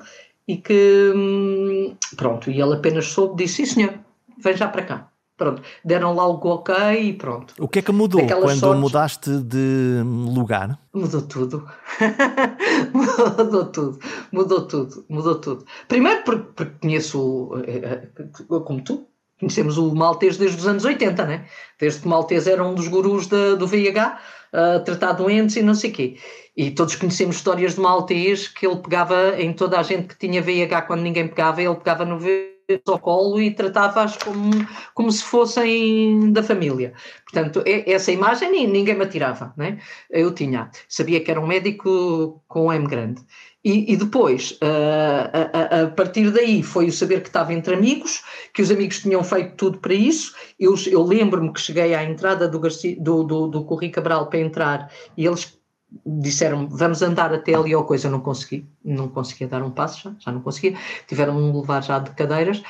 [0.47, 3.99] e que, hum, pronto, e ele apenas soube, disse, sim senhor,
[4.37, 5.11] vem já para cá.
[5.37, 7.53] Pronto, deram lá o ok e pronto.
[7.59, 8.81] O que é que mudou Daquelas quando sortes...
[8.81, 10.79] mudaste de lugar?
[10.91, 11.67] Mudou tudo.
[12.91, 13.99] mudou tudo.
[14.31, 15.05] Mudou tudo.
[15.07, 15.65] Mudou tudo.
[15.87, 19.07] Primeiro porque, porque conheço, eh, eh, como tu,
[19.39, 21.45] conhecemos o Maltês desde os anos 80, né?
[21.79, 24.19] Desde que o Maltês era um dos gurus do VIH,
[24.51, 26.17] a tratar doentes e não sei o quê.
[26.55, 30.41] E todos conhecemos histórias de Maltês que ele pegava em toda a gente que tinha
[30.41, 34.51] VIH quando ninguém pegava, ele pegava no VIH ao colo e tratava-as como,
[34.93, 36.93] como se fossem da família.
[37.23, 39.79] Portanto, essa imagem ninguém me atirava, né?
[40.09, 40.69] eu tinha.
[40.89, 43.21] Sabia que era um médico com M grande.
[43.63, 48.23] E, e depois, a, a, a, partir daí, foi o saber que estava entre amigos,
[48.53, 50.33] que os amigos tinham feito tudo para isso.
[50.59, 54.39] Eu, eu lembro-me que cheguei à entrada do, Garcia, do, do, do Corri Cabral para
[54.39, 55.57] entrar e eles
[56.05, 60.03] disseram vamos andar até ali ou coisa, eu não consegui, não conseguia dar um passo
[60.03, 62.61] já, já não conseguia, tiveram de me levar já de cadeiras.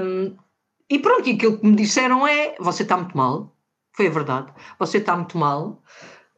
[0.00, 0.36] Um,
[0.88, 3.54] e pronto, e aquilo que me disseram é você está muito mal,
[3.92, 5.82] foi a verdade, você está muito mal,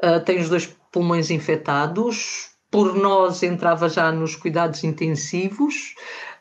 [0.05, 5.95] uh, tem os dois pulmões infectados, por nós entrava já nos cuidados intensivos,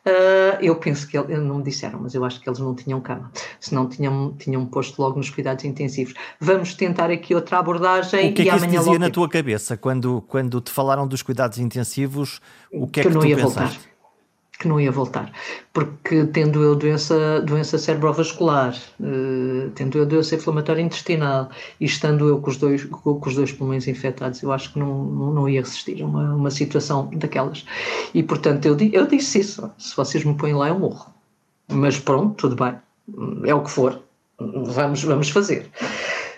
[0.08, 3.02] Uh, eu penso que eles não me disseram, mas eu acho que eles não tinham
[3.02, 6.14] cama, senão tinham, tinham posto logo nos cuidados intensivos.
[6.40, 8.30] Vamos tentar aqui outra abordagem.
[8.30, 11.58] O que é que isso dizia na tua cabeça quando, quando te falaram dos cuidados
[11.58, 12.40] intensivos?
[12.72, 13.80] O que é que, que tu ia pensaste?
[13.80, 13.95] Voltar
[14.58, 15.32] que não ia voltar,
[15.74, 22.40] porque tendo eu doença, doença cerebrovascular, uh, tendo eu doença inflamatória intestinal e estando eu
[22.40, 25.50] com os dois, com, com os dois pulmões infectados, eu acho que não, não, não
[25.50, 27.66] ia resistir a uma, uma situação daquelas.
[28.14, 31.14] E portanto eu, eu disse isso: se vocês me põem lá, eu morro.
[31.68, 32.76] Mas pronto, tudo bem,
[33.46, 34.02] é o que for,
[34.40, 35.70] vamos, vamos fazer.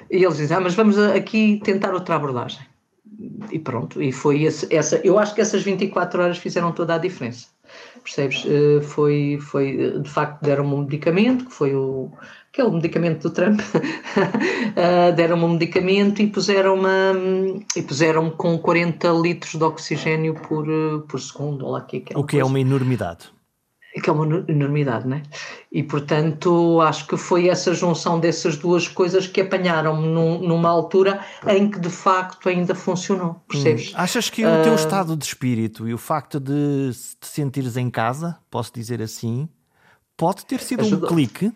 [0.09, 2.61] E eles dizem: ah, mas vamos aqui tentar outra abordagem.
[3.51, 4.97] E pronto, e foi esse, essa.
[5.03, 7.47] Eu acho que essas 24 horas fizeram toda a diferença
[8.07, 8.45] percebes?
[8.45, 12.09] Uh, foi, foi, eh, de facto, deram-me um medicamento, que foi o,
[12.51, 19.55] aquele medicamento do Trump, uh, deram-me um medicamento e puseram-me e puseram com 40 litros
[19.55, 20.65] de oxigênio por,
[21.07, 22.39] por segundo, lá que é O que coisa.
[22.39, 23.36] é uma enormidade
[24.01, 25.23] que é uma enormidade, não é?
[25.71, 31.23] E portanto acho que foi essa junção dessas duas coisas que apanharam-me num, numa altura
[31.47, 33.91] em que de facto ainda funcionou, percebes?
[33.91, 33.97] Hum.
[33.97, 34.75] Achas que o teu uh...
[34.75, 39.49] estado de espírito e o facto de te sentires em casa, posso dizer assim,
[40.15, 41.09] pode ter sido Ajudou.
[41.09, 41.51] um clique?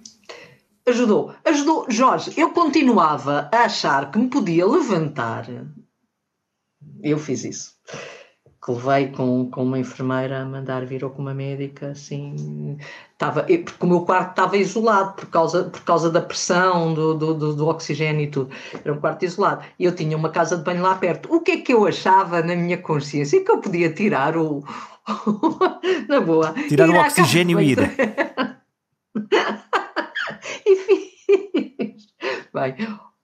[0.87, 1.85] Ajudou, ajudou.
[1.89, 5.47] Jorge, eu continuava a achar que me podia levantar.
[7.03, 7.75] Eu fiz isso
[8.63, 12.77] que levei com, com uma enfermeira a mandar vir ou com uma médica, assim,
[13.11, 17.55] estava, porque o meu quarto estava isolado por causa, por causa da pressão do, do,
[17.55, 18.51] do, oxigênio e tudo,
[18.85, 21.51] era um quarto isolado, e eu tinha uma casa de banho lá perto, o que
[21.53, 23.43] é que eu achava na minha consciência?
[23.43, 24.63] Que eu podia tirar o,
[26.07, 27.79] na boa, tirar o oxigênio e ir.
[30.67, 32.05] e fiz,
[32.53, 32.75] bem,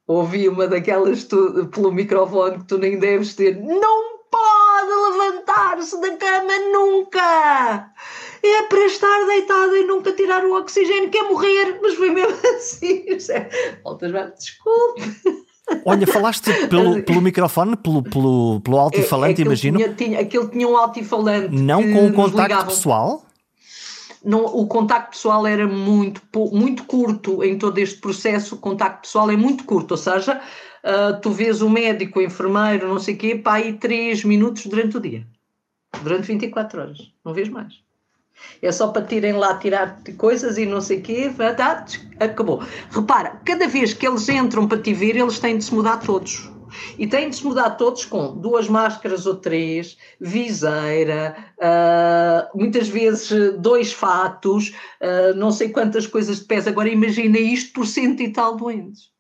[0.08, 4.17] ouvi uma daquelas tu, pelo microfone que tu nem deves ter, não
[5.58, 7.92] levantar-se da cama nunca.
[8.44, 13.06] É para estar deitada e nunca tirar o oxigênio, quer morrer, mas foi mesmo assim.
[13.84, 15.02] Voltas, desculpe.
[15.84, 19.78] Olha, falaste pelo, pelo microfone, pelo, pelo, pelo altifalante, é, é imagino.
[19.78, 21.56] Tinha, tinha, aquele tinha um altifalante.
[21.56, 23.26] Não com o contacto pessoal?
[24.24, 28.56] Não, o contacto pessoal era muito, muito curto em todo este processo.
[28.56, 30.42] O contacto pessoal é muito curto, ou seja,
[30.84, 34.66] uh, tu vês o médico, o enfermeiro, não sei o quê, para aí 3 minutos
[34.66, 35.26] durante o dia.
[36.04, 37.14] Durante 24 horas.
[37.24, 37.82] Não vês mais.
[38.62, 41.32] É só para tirem lá, tirar coisas e não sei o quê,
[42.20, 42.62] acabou.
[42.92, 46.50] Repara, cada vez que eles entram para te ver, eles têm de se mudar todos.
[46.98, 53.58] E têm de se mudar todos com duas máscaras ou três, viseira, uh, muitas vezes
[53.60, 56.68] dois fatos, uh, não sei quantas coisas de pés.
[56.68, 59.12] Agora imagina isto por cento e tal doentes.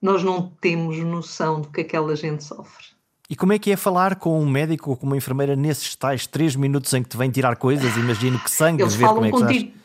[0.00, 2.91] Nós não temos noção do que aquela gente sofre.
[3.32, 6.26] E como é que é falar com um médico ou com uma enfermeira nesses tais
[6.26, 7.96] três minutos em que te vem tirar coisas?
[7.96, 9.68] Imagino que sangue, Eles ver falam como é que contigo.
[9.68, 9.82] Estás?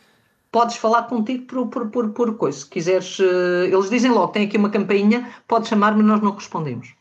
[0.52, 2.58] Podes falar contigo por, por, por, por coisa.
[2.58, 6.94] Se quiseres, uh, eles dizem logo: tem aqui uma campainha, podes chamar-me, nós não respondemos.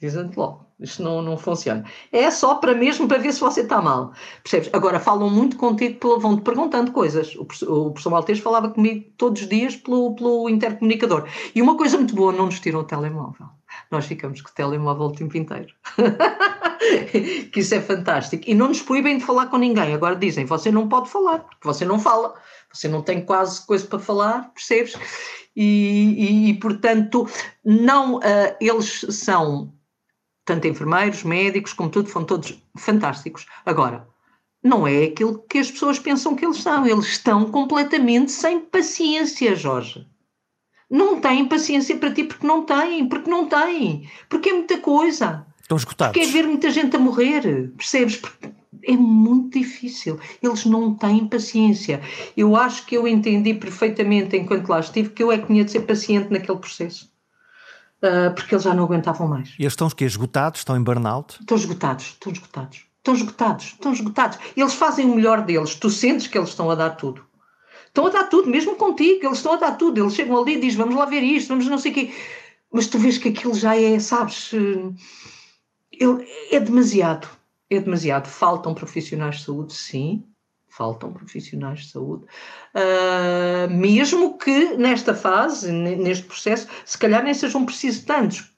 [0.00, 0.64] Dizem logo.
[0.80, 1.84] Isto não, não funciona.
[2.10, 4.14] É só para mesmo para ver se você está mal.
[4.42, 4.70] Percebes?
[4.72, 7.36] Agora falam muito contigo, vão-te perguntando coisas.
[7.36, 11.28] O, o professor Maltês falava comigo todos os dias pelo, pelo intercomunicador.
[11.54, 13.57] E uma coisa muito boa, não nos tiram o telemóvel.
[13.90, 15.74] Nós ficamos com o telemóvel o tempo inteiro.
[17.52, 18.44] que isso é fantástico.
[18.46, 19.94] E não nos proíbem de falar com ninguém.
[19.94, 22.34] Agora dizem, você não pode falar, porque você não fala.
[22.72, 24.94] Você não tem quase coisa para falar, percebes?
[25.56, 27.26] E, e, e portanto,
[27.64, 29.72] não, uh, eles são
[30.44, 33.46] tanto enfermeiros, médicos, como tudo, foram todos fantásticos.
[33.66, 34.08] Agora,
[34.62, 36.86] não é aquilo que as pessoas pensam que eles são.
[36.86, 40.06] Eles estão completamente sem paciência, Jorge.
[40.90, 45.46] Não têm paciência para ti porque não têm, porque não têm, porque é muita coisa.
[45.60, 46.14] Estão escutados.
[46.14, 48.16] Porque é ver muita gente a morrer, percebes?
[48.16, 48.50] Porque
[48.84, 50.18] é muito difícil.
[50.42, 52.00] Eles não têm paciência.
[52.36, 55.70] Eu acho que eu entendi perfeitamente enquanto lá estive que eu é que tinha de
[55.70, 57.10] ser paciente naquele processo
[58.02, 59.50] uh, porque eles já não aguentavam mais.
[59.58, 60.60] E eles estão que esgotados?
[60.60, 61.38] Estão em burnout?
[61.40, 62.86] Estão esgotados, estão esgotados.
[62.98, 64.38] Estão esgotados, estão esgotados.
[64.56, 65.74] Eles fazem o melhor deles.
[65.74, 67.24] Tu sentes que eles estão a dar tudo.
[67.98, 69.26] Estão a dar tudo, mesmo contigo.
[69.26, 69.98] Eles estão a dar tudo.
[69.98, 72.14] Eles chegam ali e dizem, vamos lá ver isto, vamos não sei o quê.
[72.72, 74.52] Mas tu vês que aquilo já é, sabes,
[76.52, 77.28] é demasiado.
[77.68, 78.28] É demasiado.
[78.28, 80.24] Faltam profissionais de saúde, sim
[80.70, 82.24] faltam profissionais de saúde,
[82.74, 88.52] uh, mesmo que nesta fase, neste processo, se calhar nem sejam precisos tantos,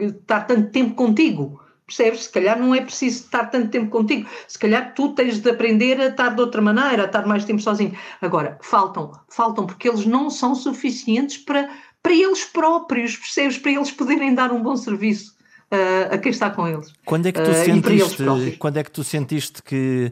[0.00, 1.63] estar tanto tempo contigo.
[1.86, 2.24] Percebes?
[2.24, 4.28] Se calhar não é preciso estar tanto tempo contigo.
[4.48, 7.60] Se calhar tu tens de aprender a estar de outra maneira, a estar mais tempo
[7.60, 7.96] sozinho.
[8.22, 11.68] Agora, faltam, faltam, porque eles não são suficientes para,
[12.02, 13.58] para eles próprios, percebes?
[13.58, 15.34] Para eles poderem dar um bom serviço
[15.70, 16.90] uh, a quem está com eles.
[17.04, 20.10] Quando é que tu uh, sentiste, quando é que tu sentiste que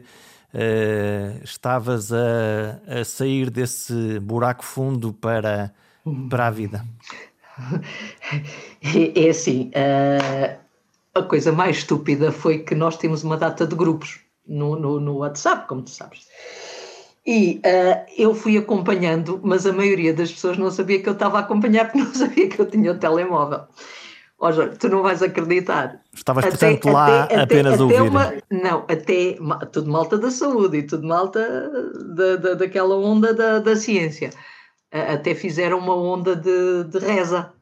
[0.53, 5.73] uh, estavas a, a, sair desse buraco fundo para,
[6.29, 6.85] para a vida?
[8.81, 10.62] É, é assim, uh,
[11.13, 15.17] a coisa mais estúpida foi que nós temos uma data de grupos no, no, no
[15.17, 16.27] WhatsApp, como tu sabes.
[17.25, 21.37] E uh, eu fui acompanhando, mas a maioria das pessoas não sabia que eu estava
[21.37, 23.61] a acompanhar porque não sabia que eu tinha o telemóvel.
[24.39, 26.01] Ó Jorge, tu não vais acreditar.
[26.13, 28.01] Estavas, até, portanto, lá até, apenas a ouvir.
[28.01, 29.37] Uma, não, até
[29.71, 31.71] tudo malta da saúde e tudo malta
[32.13, 34.31] da, da, daquela onda da, da ciência.
[34.91, 37.53] Até fizeram uma onda de, de reza.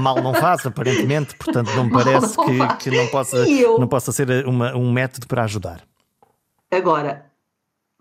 [0.00, 3.46] Mal não faz, aparentemente, portanto não me parece não que, que, não, possa,
[3.78, 5.82] não possa ser uma, um método para ajudar.
[6.70, 7.26] Agora,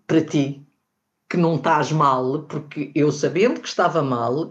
[0.06, 0.65] para ti,
[1.30, 4.50] que não estás mal, porque eu sabendo que estava mal,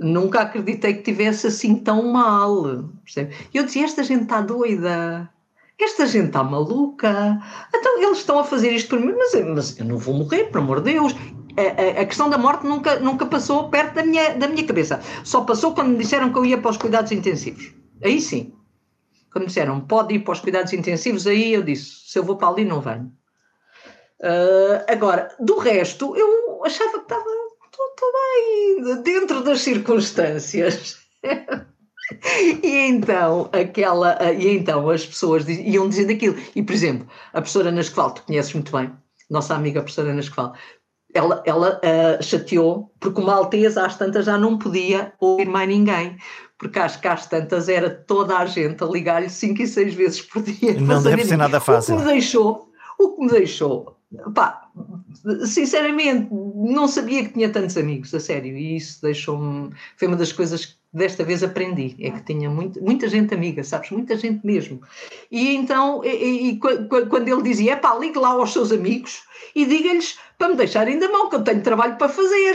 [0.00, 2.84] nunca acreditei que tivesse assim tão mal.
[3.04, 3.34] Percebe?
[3.52, 5.28] Eu dizia: esta gente está doida,
[5.78, 7.40] esta gente está maluca.
[7.74, 10.58] Então eles estão a fazer isto por mim, mas, mas eu não vou morrer, por
[10.58, 11.14] amor de Deus.
[11.56, 15.00] A, a, questão da morte nunca, nunca passou perto da minha, da minha cabeça.
[15.24, 17.72] Só passou quando me disseram que eu ia para os cuidados intensivos.
[18.02, 18.52] Aí sim.
[19.32, 22.36] Quando me disseram pode ir para os cuidados intensivos, aí eu disse: se eu vou
[22.36, 23.12] para ali, não venho.
[24.20, 27.24] Uh, agora, do resto, eu achava que estava
[27.70, 30.98] tudo bem, dentro das circunstâncias.
[32.62, 37.70] e então aquela e então as pessoas iam dizendo aquilo e por exemplo a professora
[37.70, 38.92] Ana Esquval tu conheces muito bem
[39.30, 40.54] nossa amiga professora Ana Esquval
[41.14, 46.16] ela, ela uh, chateou porque uma alteza às tantas já não podia ouvir mais ninguém
[46.58, 50.22] porque acho que às tantas era toda a gente a ligar-lhe cinco e seis vezes
[50.22, 50.80] por dia.
[50.80, 53.96] Não deve ser nada fácil o que me deixou o que me deixou
[54.34, 54.68] pá,
[55.46, 59.70] sinceramente, não sabia que tinha tantos amigos, a sério, e isso deixou-me.
[59.96, 63.64] Foi uma das coisas que desta vez aprendi, é que tinha muito, muita gente amiga,
[63.64, 63.90] sabes?
[63.90, 64.80] Muita gente mesmo.
[65.30, 69.24] E então, e, e, quando ele dizia, é pá, ligue lá aos seus amigos
[69.56, 72.54] e diga-lhes para me deixarem da mão, que eu tenho trabalho para fazer.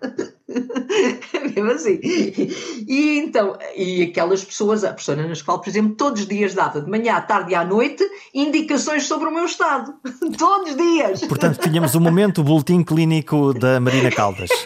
[1.54, 2.00] Mesmo assim.
[2.02, 6.80] E então, e aquelas pessoas, a professora na escola, por exemplo, todos os dias dava,
[6.80, 9.94] de manhã à tarde e à noite, indicações sobre o meu estado.
[10.36, 11.24] todos os dias.
[11.24, 14.50] Portanto, tínhamos o um momento, o boletim clínico da Marina Caldas.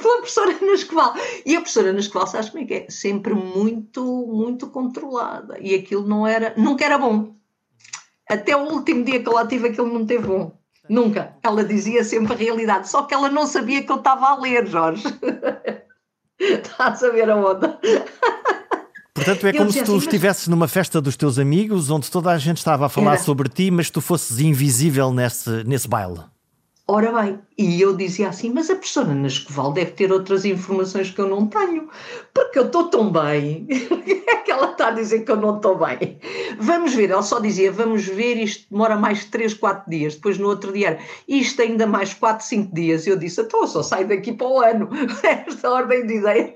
[0.00, 1.14] Pela professora Ana Escoval.
[1.44, 2.86] E a professora Ana Escoval, sabes como é que é?
[2.88, 5.58] Sempre muito, muito controlada.
[5.60, 7.34] E aquilo não era, nunca era bom.
[8.28, 10.59] Até o último dia que eu lá tive, aquilo não teve bom.
[10.90, 11.36] Nunca.
[11.40, 12.90] Ela dizia sempre a realidade.
[12.90, 15.04] Só que ela não sabia que eu estava a ler, Jorge.
[16.36, 17.78] Estás a ver a onda?
[19.14, 20.50] Portanto, é como se tu assim, estivesses mas...
[20.50, 23.22] numa festa dos teus amigos, onde toda a gente estava a falar Era.
[23.22, 26.18] sobre ti, mas tu fosses invisível nesse, nesse baile.
[26.92, 31.08] Ora bem, e eu dizia assim, mas a professora na Escoval deve ter outras informações
[31.08, 31.88] que eu não tenho,
[32.34, 33.64] porque eu estou tão bem.
[34.26, 36.18] é que ela está a dizer que eu não estou bem?
[36.58, 40.16] Vamos ver, ela só dizia, vamos ver, isto demora mais 3, 4 dias.
[40.16, 40.98] Depois no outro dia,
[41.28, 43.06] isto ainda mais 4, 5 dias.
[43.06, 44.88] Eu disse, então eu só saio daqui para o ano.
[45.22, 46.52] Esta ordem de ideia.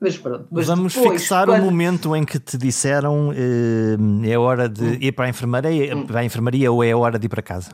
[0.00, 0.46] Mas pronto.
[0.50, 1.60] Mas vamos depois, fixar quando...
[1.60, 4.96] o momento em que te disseram eh, é hora de hum.
[4.98, 6.06] ir para a enfermaria, hum.
[6.06, 7.72] para a enfermaria ou é hora de ir para casa?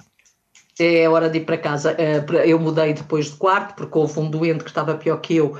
[0.79, 1.95] É hora de ir para casa.
[1.99, 5.47] Eh, eu mudei depois de quarto, porque houve um doente que estava pior que eu
[5.47, 5.59] uh,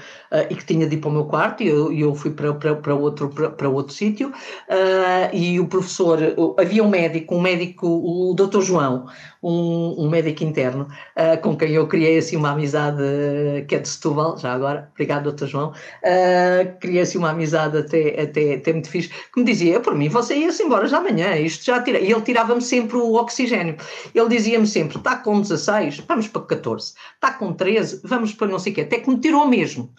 [0.51, 2.75] e que tinha de ir para o meu quarto, e eu, eu fui para, para,
[2.75, 4.29] para outro, para, para outro sítio.
[4.31, 6.19] Uh, e o professor,
[6.59, 9.07] havia um médico, um médico, o doutor João,
[9.45, 13.03] um, um médico interno, uh, com quem eu criei assim uma amizade,
[13.69, 15.73] que é de Setúbal, já agora, obrigado, doutor João.
[16.81, 20.35] criei assim uma amizade até, até, até muito fixe, que me dizia: por mim, você
[20.35, 22.01] ia-se embora já amanhã, isto já tira.
[22.01, 23.77] E ele tirava-me sempre o oxigênio.
[24.15, 28.59] Ele dizia-me sempre: está com 16, vamos para 14, está com 13, vamos para não
[28.59, 29.93] sei o quê, até que me tirou mesmo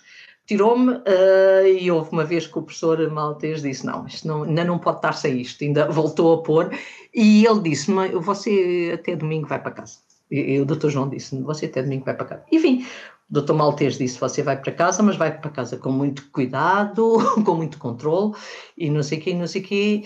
[0.45, 4.63] tirou-me uh, e houve uma vez que o professor Maltês disse, não, isto não, ainda
[4.63, 6.71] não pode estar sem isto, ainda voltou a pôr,
[7.13, 9.97] e ele disse, você até domingo vai para casa.
[10.29, 12.43] E, e o doutor João disse, você até domingo vai para casa.
[12.51, 12.85] Enfim,
[13.29, 17.17] o doutor Maltês disse, você vai para casa, mas vai para casa com muito cuidado,
[17.43, 18.33] com muito controle,
[18.77, 20.03] e não sei o quê, não sei o quê,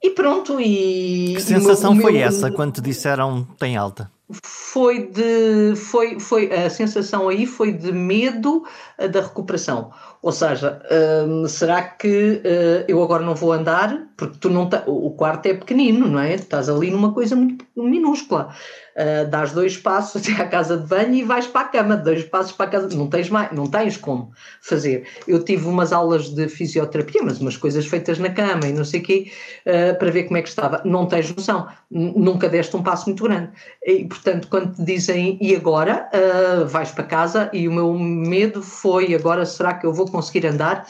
[0.00, 1.34] e pronto, e...
[1.34, 4.13] Que sensação meu, foi meu, essa quando te disseram tem alta?
[4.32, 8.64] Foi de foi foi a sensação aí foi de medo
[8.96, 9.90] eh, da recuperação
[10.22, 10.80] ou seja
[11.28, 15.46] hum, será que uh, eu agora não vou andar porque tu não tá, o quarto
[15.46, 18.54] é pequenino não é estás ali numa coisa muito minúscula
[18.94, 22.24] uh, dás dois passos até à casa de banho e vais para a cama, dois
[22.24, 25.06] passos para a casa, não tens mais, não tens como fazer.
[25.26, 29.00] Eu tive umas aulas de fisioterapia, mas umas coisas feitas na cama e não sei
[29.00, 29.30] quê,
[29.66, 30.82] uh, para ver como é que estava.
[30.84, 33.50] Não tens noção, nunca deste um passo muito grande.
[33.84, 38.62] E, portanto, quando te dizem e agora, uh, vais para casa e o meu medo
[38.62, 40.86] foi agora, será que eu vou conseguir andar?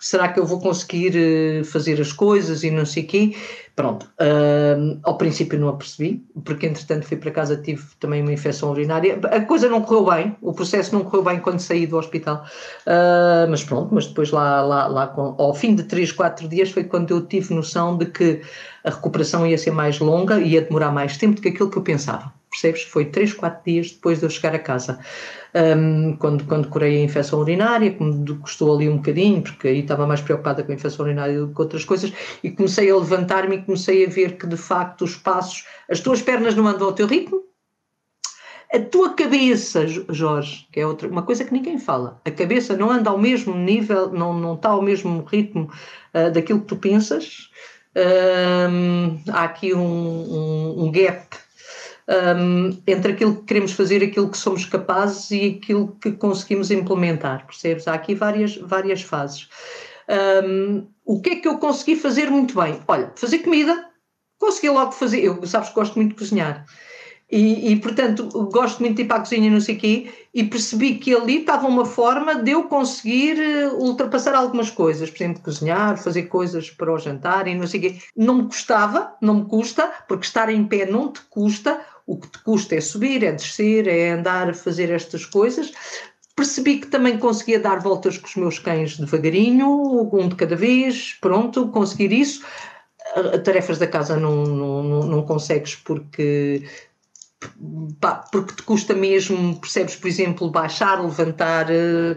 [0.00, 3.36] Será que eu vou conseguir fazer as coisas e não sei o quê?
[3.74, 8.32] Pronto, uh, ao princípio não a percebi, porque entretanto fui para casa, tive também uma
[8.32, 9.20] infecção urinária.
[9.24, 12.44] A coisa não correu bem, o processo não correu bem quando saí do hospital,
[12.86, 16.84] uh, mas pronto, mas depois lá, lá, lá ao fim de 3, 4 dias foi
[16.84, 18.40] quando eu tive noção de que
[18.84, 21.78] a recuperação ia ser mais longa e ia demorar mais tempo do que aquilo que
[21.78, 22.82] eu pensava percebes?
[22.82, 24.98] Foi 3, 4 dias depois de eu chegar a casa.
[25.54, 29.80] Um, quando, quando curei a infecção urinária, que me custou ali um bocadinho, porque aí
[29.80, 33.56] estava mais preocupada com a infecção urinária do que outras coisas, e comecei a levantar-me
[33.56, 36.92] e comecei a ver que de facto os passos, as tuas pernas não andam ao
[36.92, 37.42] teu ritmo,
[38.70, 42.90] a tua cabeça, Jorge, que é outra, uma coisa que ninguém fala, a cabeça não
[42.90, 45.70] anda ao mesmo nível, não, não está ao mesmo ritmo
[46.14, 47.48] uh, daquilo que tu pensas.
[47.96, 51.36] Um, há aqui um, um, um gap
[52.08, 57.46] um, entre aquilo que queremos fazer, aquilo que somos capazes e aquilo que conseguimos implementar,
[57.46, 57.86] percebes?
[57.86, 59.48] Há aqui várias, várias fases.
[60.44, 62.80] Um, o que é que eu consegui fazer muito bem?
[62.88, 63.88] Olha, fazer comida,
[64.38, 66.64] consegui logo fazer, eu sabes que gosto muito de cozinhar.
[67.30, 70.44] E, e, portanto, gosto muito de ir para a cozinha, não sei o quê, e
[70.44, 75.42] percebi que ali estava uma forma de eu conseguir eh, ultrapassar algumas coisas, por exemplo,
[75.42, 77.98] cozinhar, fazer coisas para o jantar e não sei o quê.
[78.16, 82.26] Não me custava, não me custa, porque estar em pé não te custa, o que
[82.26, 85.70] te custa é subir, é descer, é andar a fazer estas coisas.
[86.34, 91.18] Percebi que também conseguia dar voltas com os meus cães devagarinho, um de cada vez,
[91.20, 92.42] pronto, conseguir isso.
[93.44, 96.64] Tarefas da casa não, não, não, não consegues porque
[98.32, 102.16] porque te custa mesmo, percebes, por exemplo, baixar, levantar, uh,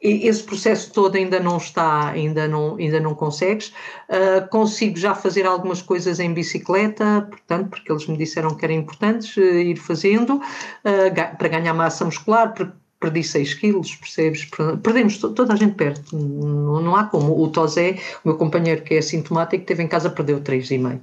[0.00, 3.72] esse processo todo ainda não está, ainda não, ainda não consegues.
[4.08, 8.74] Uh, consigo já fazer algumas coisas em bicicleta, portanto, porque eles me disseram que eram
[8.74, 12.52] importantes uh, ir fazendo, uh, para ganhar massa muscular,
[13.00, 14.48] perdi 6 quilos, percebes?
[14.82, 17.40] Perdemos, toda a gente perde, não, não há como.
[17.40, 21.00] O Tosé, o meu companheiro que é assintomático, teve em casa, perdeu 3,5.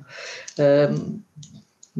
[0.59, 1.21] Uh,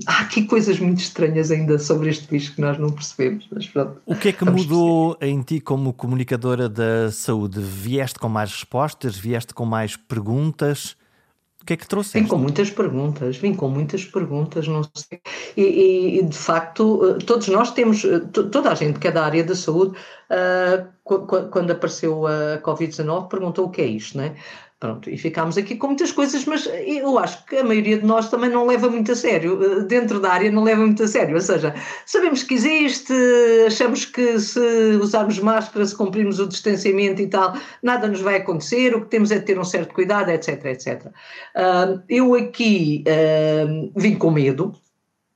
[0.08, 3.48] há aqui coisas muito estranhas ainda sobre este bicho que nós não percebemos.
[3.52, 5.39] Mas pronto, o que é que mudou perceber.
[5.39, 7.60] em ti como comunicadora da saúde?
[7.60, 9.16] Vieste com mais respostas?
[9.16, 10.96] Vieste com mais perguntas?
[11.64, 12.20] O que é que trouxe?
[12.20, 15.22] Vim com muitas perguntas, vim com muitas perguntas, não sei.
[15.56, 19.24] E, e de facto, eh, todos nós temos, eh, toda a gente que é da
[19.24, 19.96] área da saúde,
[20.30, 24.36] uh, quando apareceu a Covid-19, perguntou o que é isto, não é?
[24.84, 28.29] Pronto, e ficámos aqui com muitas coisas, mas eu acho que a maioria de nós
[28.29, 31.36] também não leva muito a sério, eh, dentro da área não leva muito a sério,
[31.36, 31.73] ou seja,
[32.05, 33.13] sabemos que existe,
[33.65, 34.59] achamos que se
[35.01, 39.31] usarmos máscara, se cumprirmos o distanciamento e tal, nada nos vai acontecer, o que temos
[39.31, 41.05] é ter um certo cuidado, etc, etc.
[41.05, 44.73] Uh, eu aqui uh, vim com medo,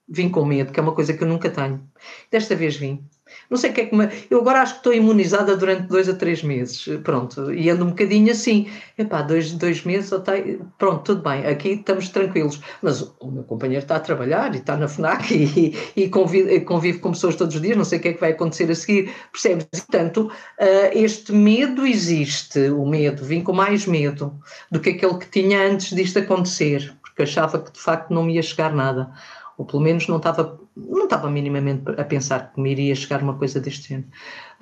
[0.10, 1.82] vim com medo, que é uma coisa que eu nunca tenho,
[2.30, 3.02] desta vez vim,
[3.50, 4.10] não sei o que é que me...
[4.30, 7.90] Eu agora acho que estou imunizada durante dois a três meses, pronto, e ando um
[7.90, 8.68] bocadinho assim,
[8.98, 10.58] epá, dois, dois meses, até...
[10.78, 14.76] pronto, tudo bem, aqui estamos tranquilos, mas o meu companheiro está a trabalhar e está
[14.76, 18.10] na FNAC e, e convive, convive com pessoas todos os dias, não sei o que
[18.10, 19.68] é que vai acontecer a seguir, percebes?
[19.72, 24.38] Portanto, uh, este medo existe, o medo, vim com mais medo
[24.72, 28.36] do que aquele que tinha antes disto acontecer, porque achava que de facto não me
[28.36, 29.12] ia chegar nada
[29.58, 33.34] ou pelo menos não estava, não estava minimamente a pensar que me iria chegar uma
[33.34, 34.08] coisa deste género.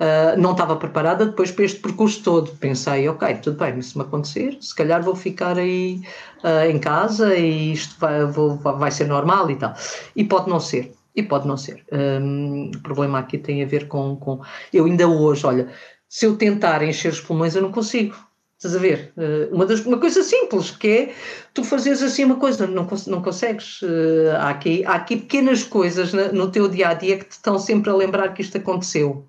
[0.00, 2.50] Uh, não estava preparada depois para este percurso todo.
[2.56, 6.00] Pensei, ok, tudo bem, se me acontecer, se calhar vou ficar aí
[6.42, 9.74] uh, em casa e isto vai, vou, vai ser normal e tal.
[10.14, 10.94] E pode não ser.
[11.14, 11.84] E pode não ser.
[11.92, 14.40] Um, o problema aqui tem a ver com, com.
[14.72, 15.68] Eu ainda hoje, olha,
[16.08, 18.14] se eu tentar encher os pulmões, eu não consigo.
[18.56, 19.12] Estás a ver?
[19.18, 21.14] Eh, uma, das, uma coisa simples, que é
[21.52, 23.80] tu fazeres assim uma coisa, não, não consegues.
[23.82, 27.58] Eh, há aqui, há aqui pequenas coisas no teu dia a dia que te estão
[27.58, 29.26] sempre a lembrar que isto aconteceu.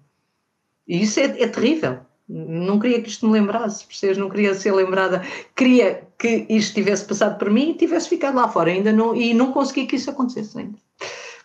[0.88, 2.00] E isso é, é terrível.
[2.30, 4.18] Não queria que isto me lembrasse, percebes?
[4.18, 5.22] Não queria ser lembrada.
[5.56, 9.34] Queria que isto tivesse passado por mim e tivesse ficado lá fora ainda não, e
[9.34, 10.78] não consegui que isso acontecesse ainda.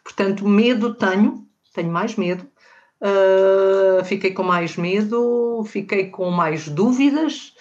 [0.03, 2.47] Portanto, medo tenho, tenho mais medo,
[3.03, 7.53] Uh, fiquei com mais medo, fiquei com mais dúvidas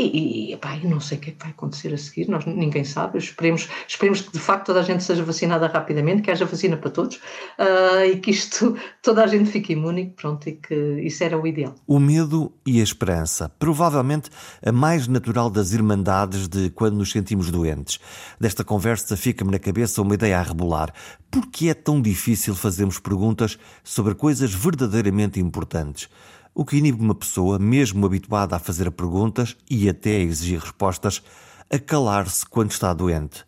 [0.00, 2.44] e, e epá, eu não sei o que é que vai acontecer a seguir, nós,
[2.46, 3.18] ninguém sabe.
[3.18, 6.90] Esperemos, esperemos que de facto toda a gente seja vacinada rapidamente, que haja vacina para
[6.90, 11.38] todos uh, e que isto toda a gente fique imune, pronto, e que isso era
[11.38, 11.74] o ideal.
[11.86, 14.30] O medo e a esperança, provavelmente
[14.64, 17.98] a mais natural das irmandades de quando nos sentimos doentes.
[18.38, 20.92] Desta conversa fica-me na cabeça uma ideia a rebolar.
[21.30, 26.08] Por que é tão difícil fazermos perguntas sobre coisas verdadeiramente importantes?
[26.54, 31.22] O que inibe uma pessoa, mesmo habituada a fazer perguntas e até a exigir respostas,
[31.70, 33.44] a calar-se quando está doente.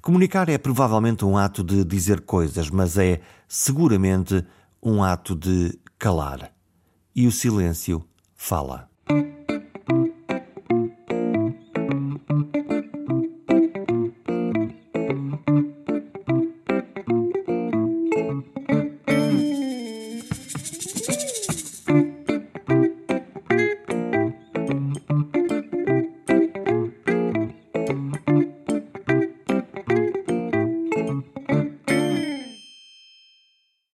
[0.00, 4.44] Comunicar é provavelmente um ato de dizer coisas, mas é seguramente
[4.82, 6.52] um ato de calar.
[7.14, 8.04] E o silêncio
[8.34, 8.88] fala.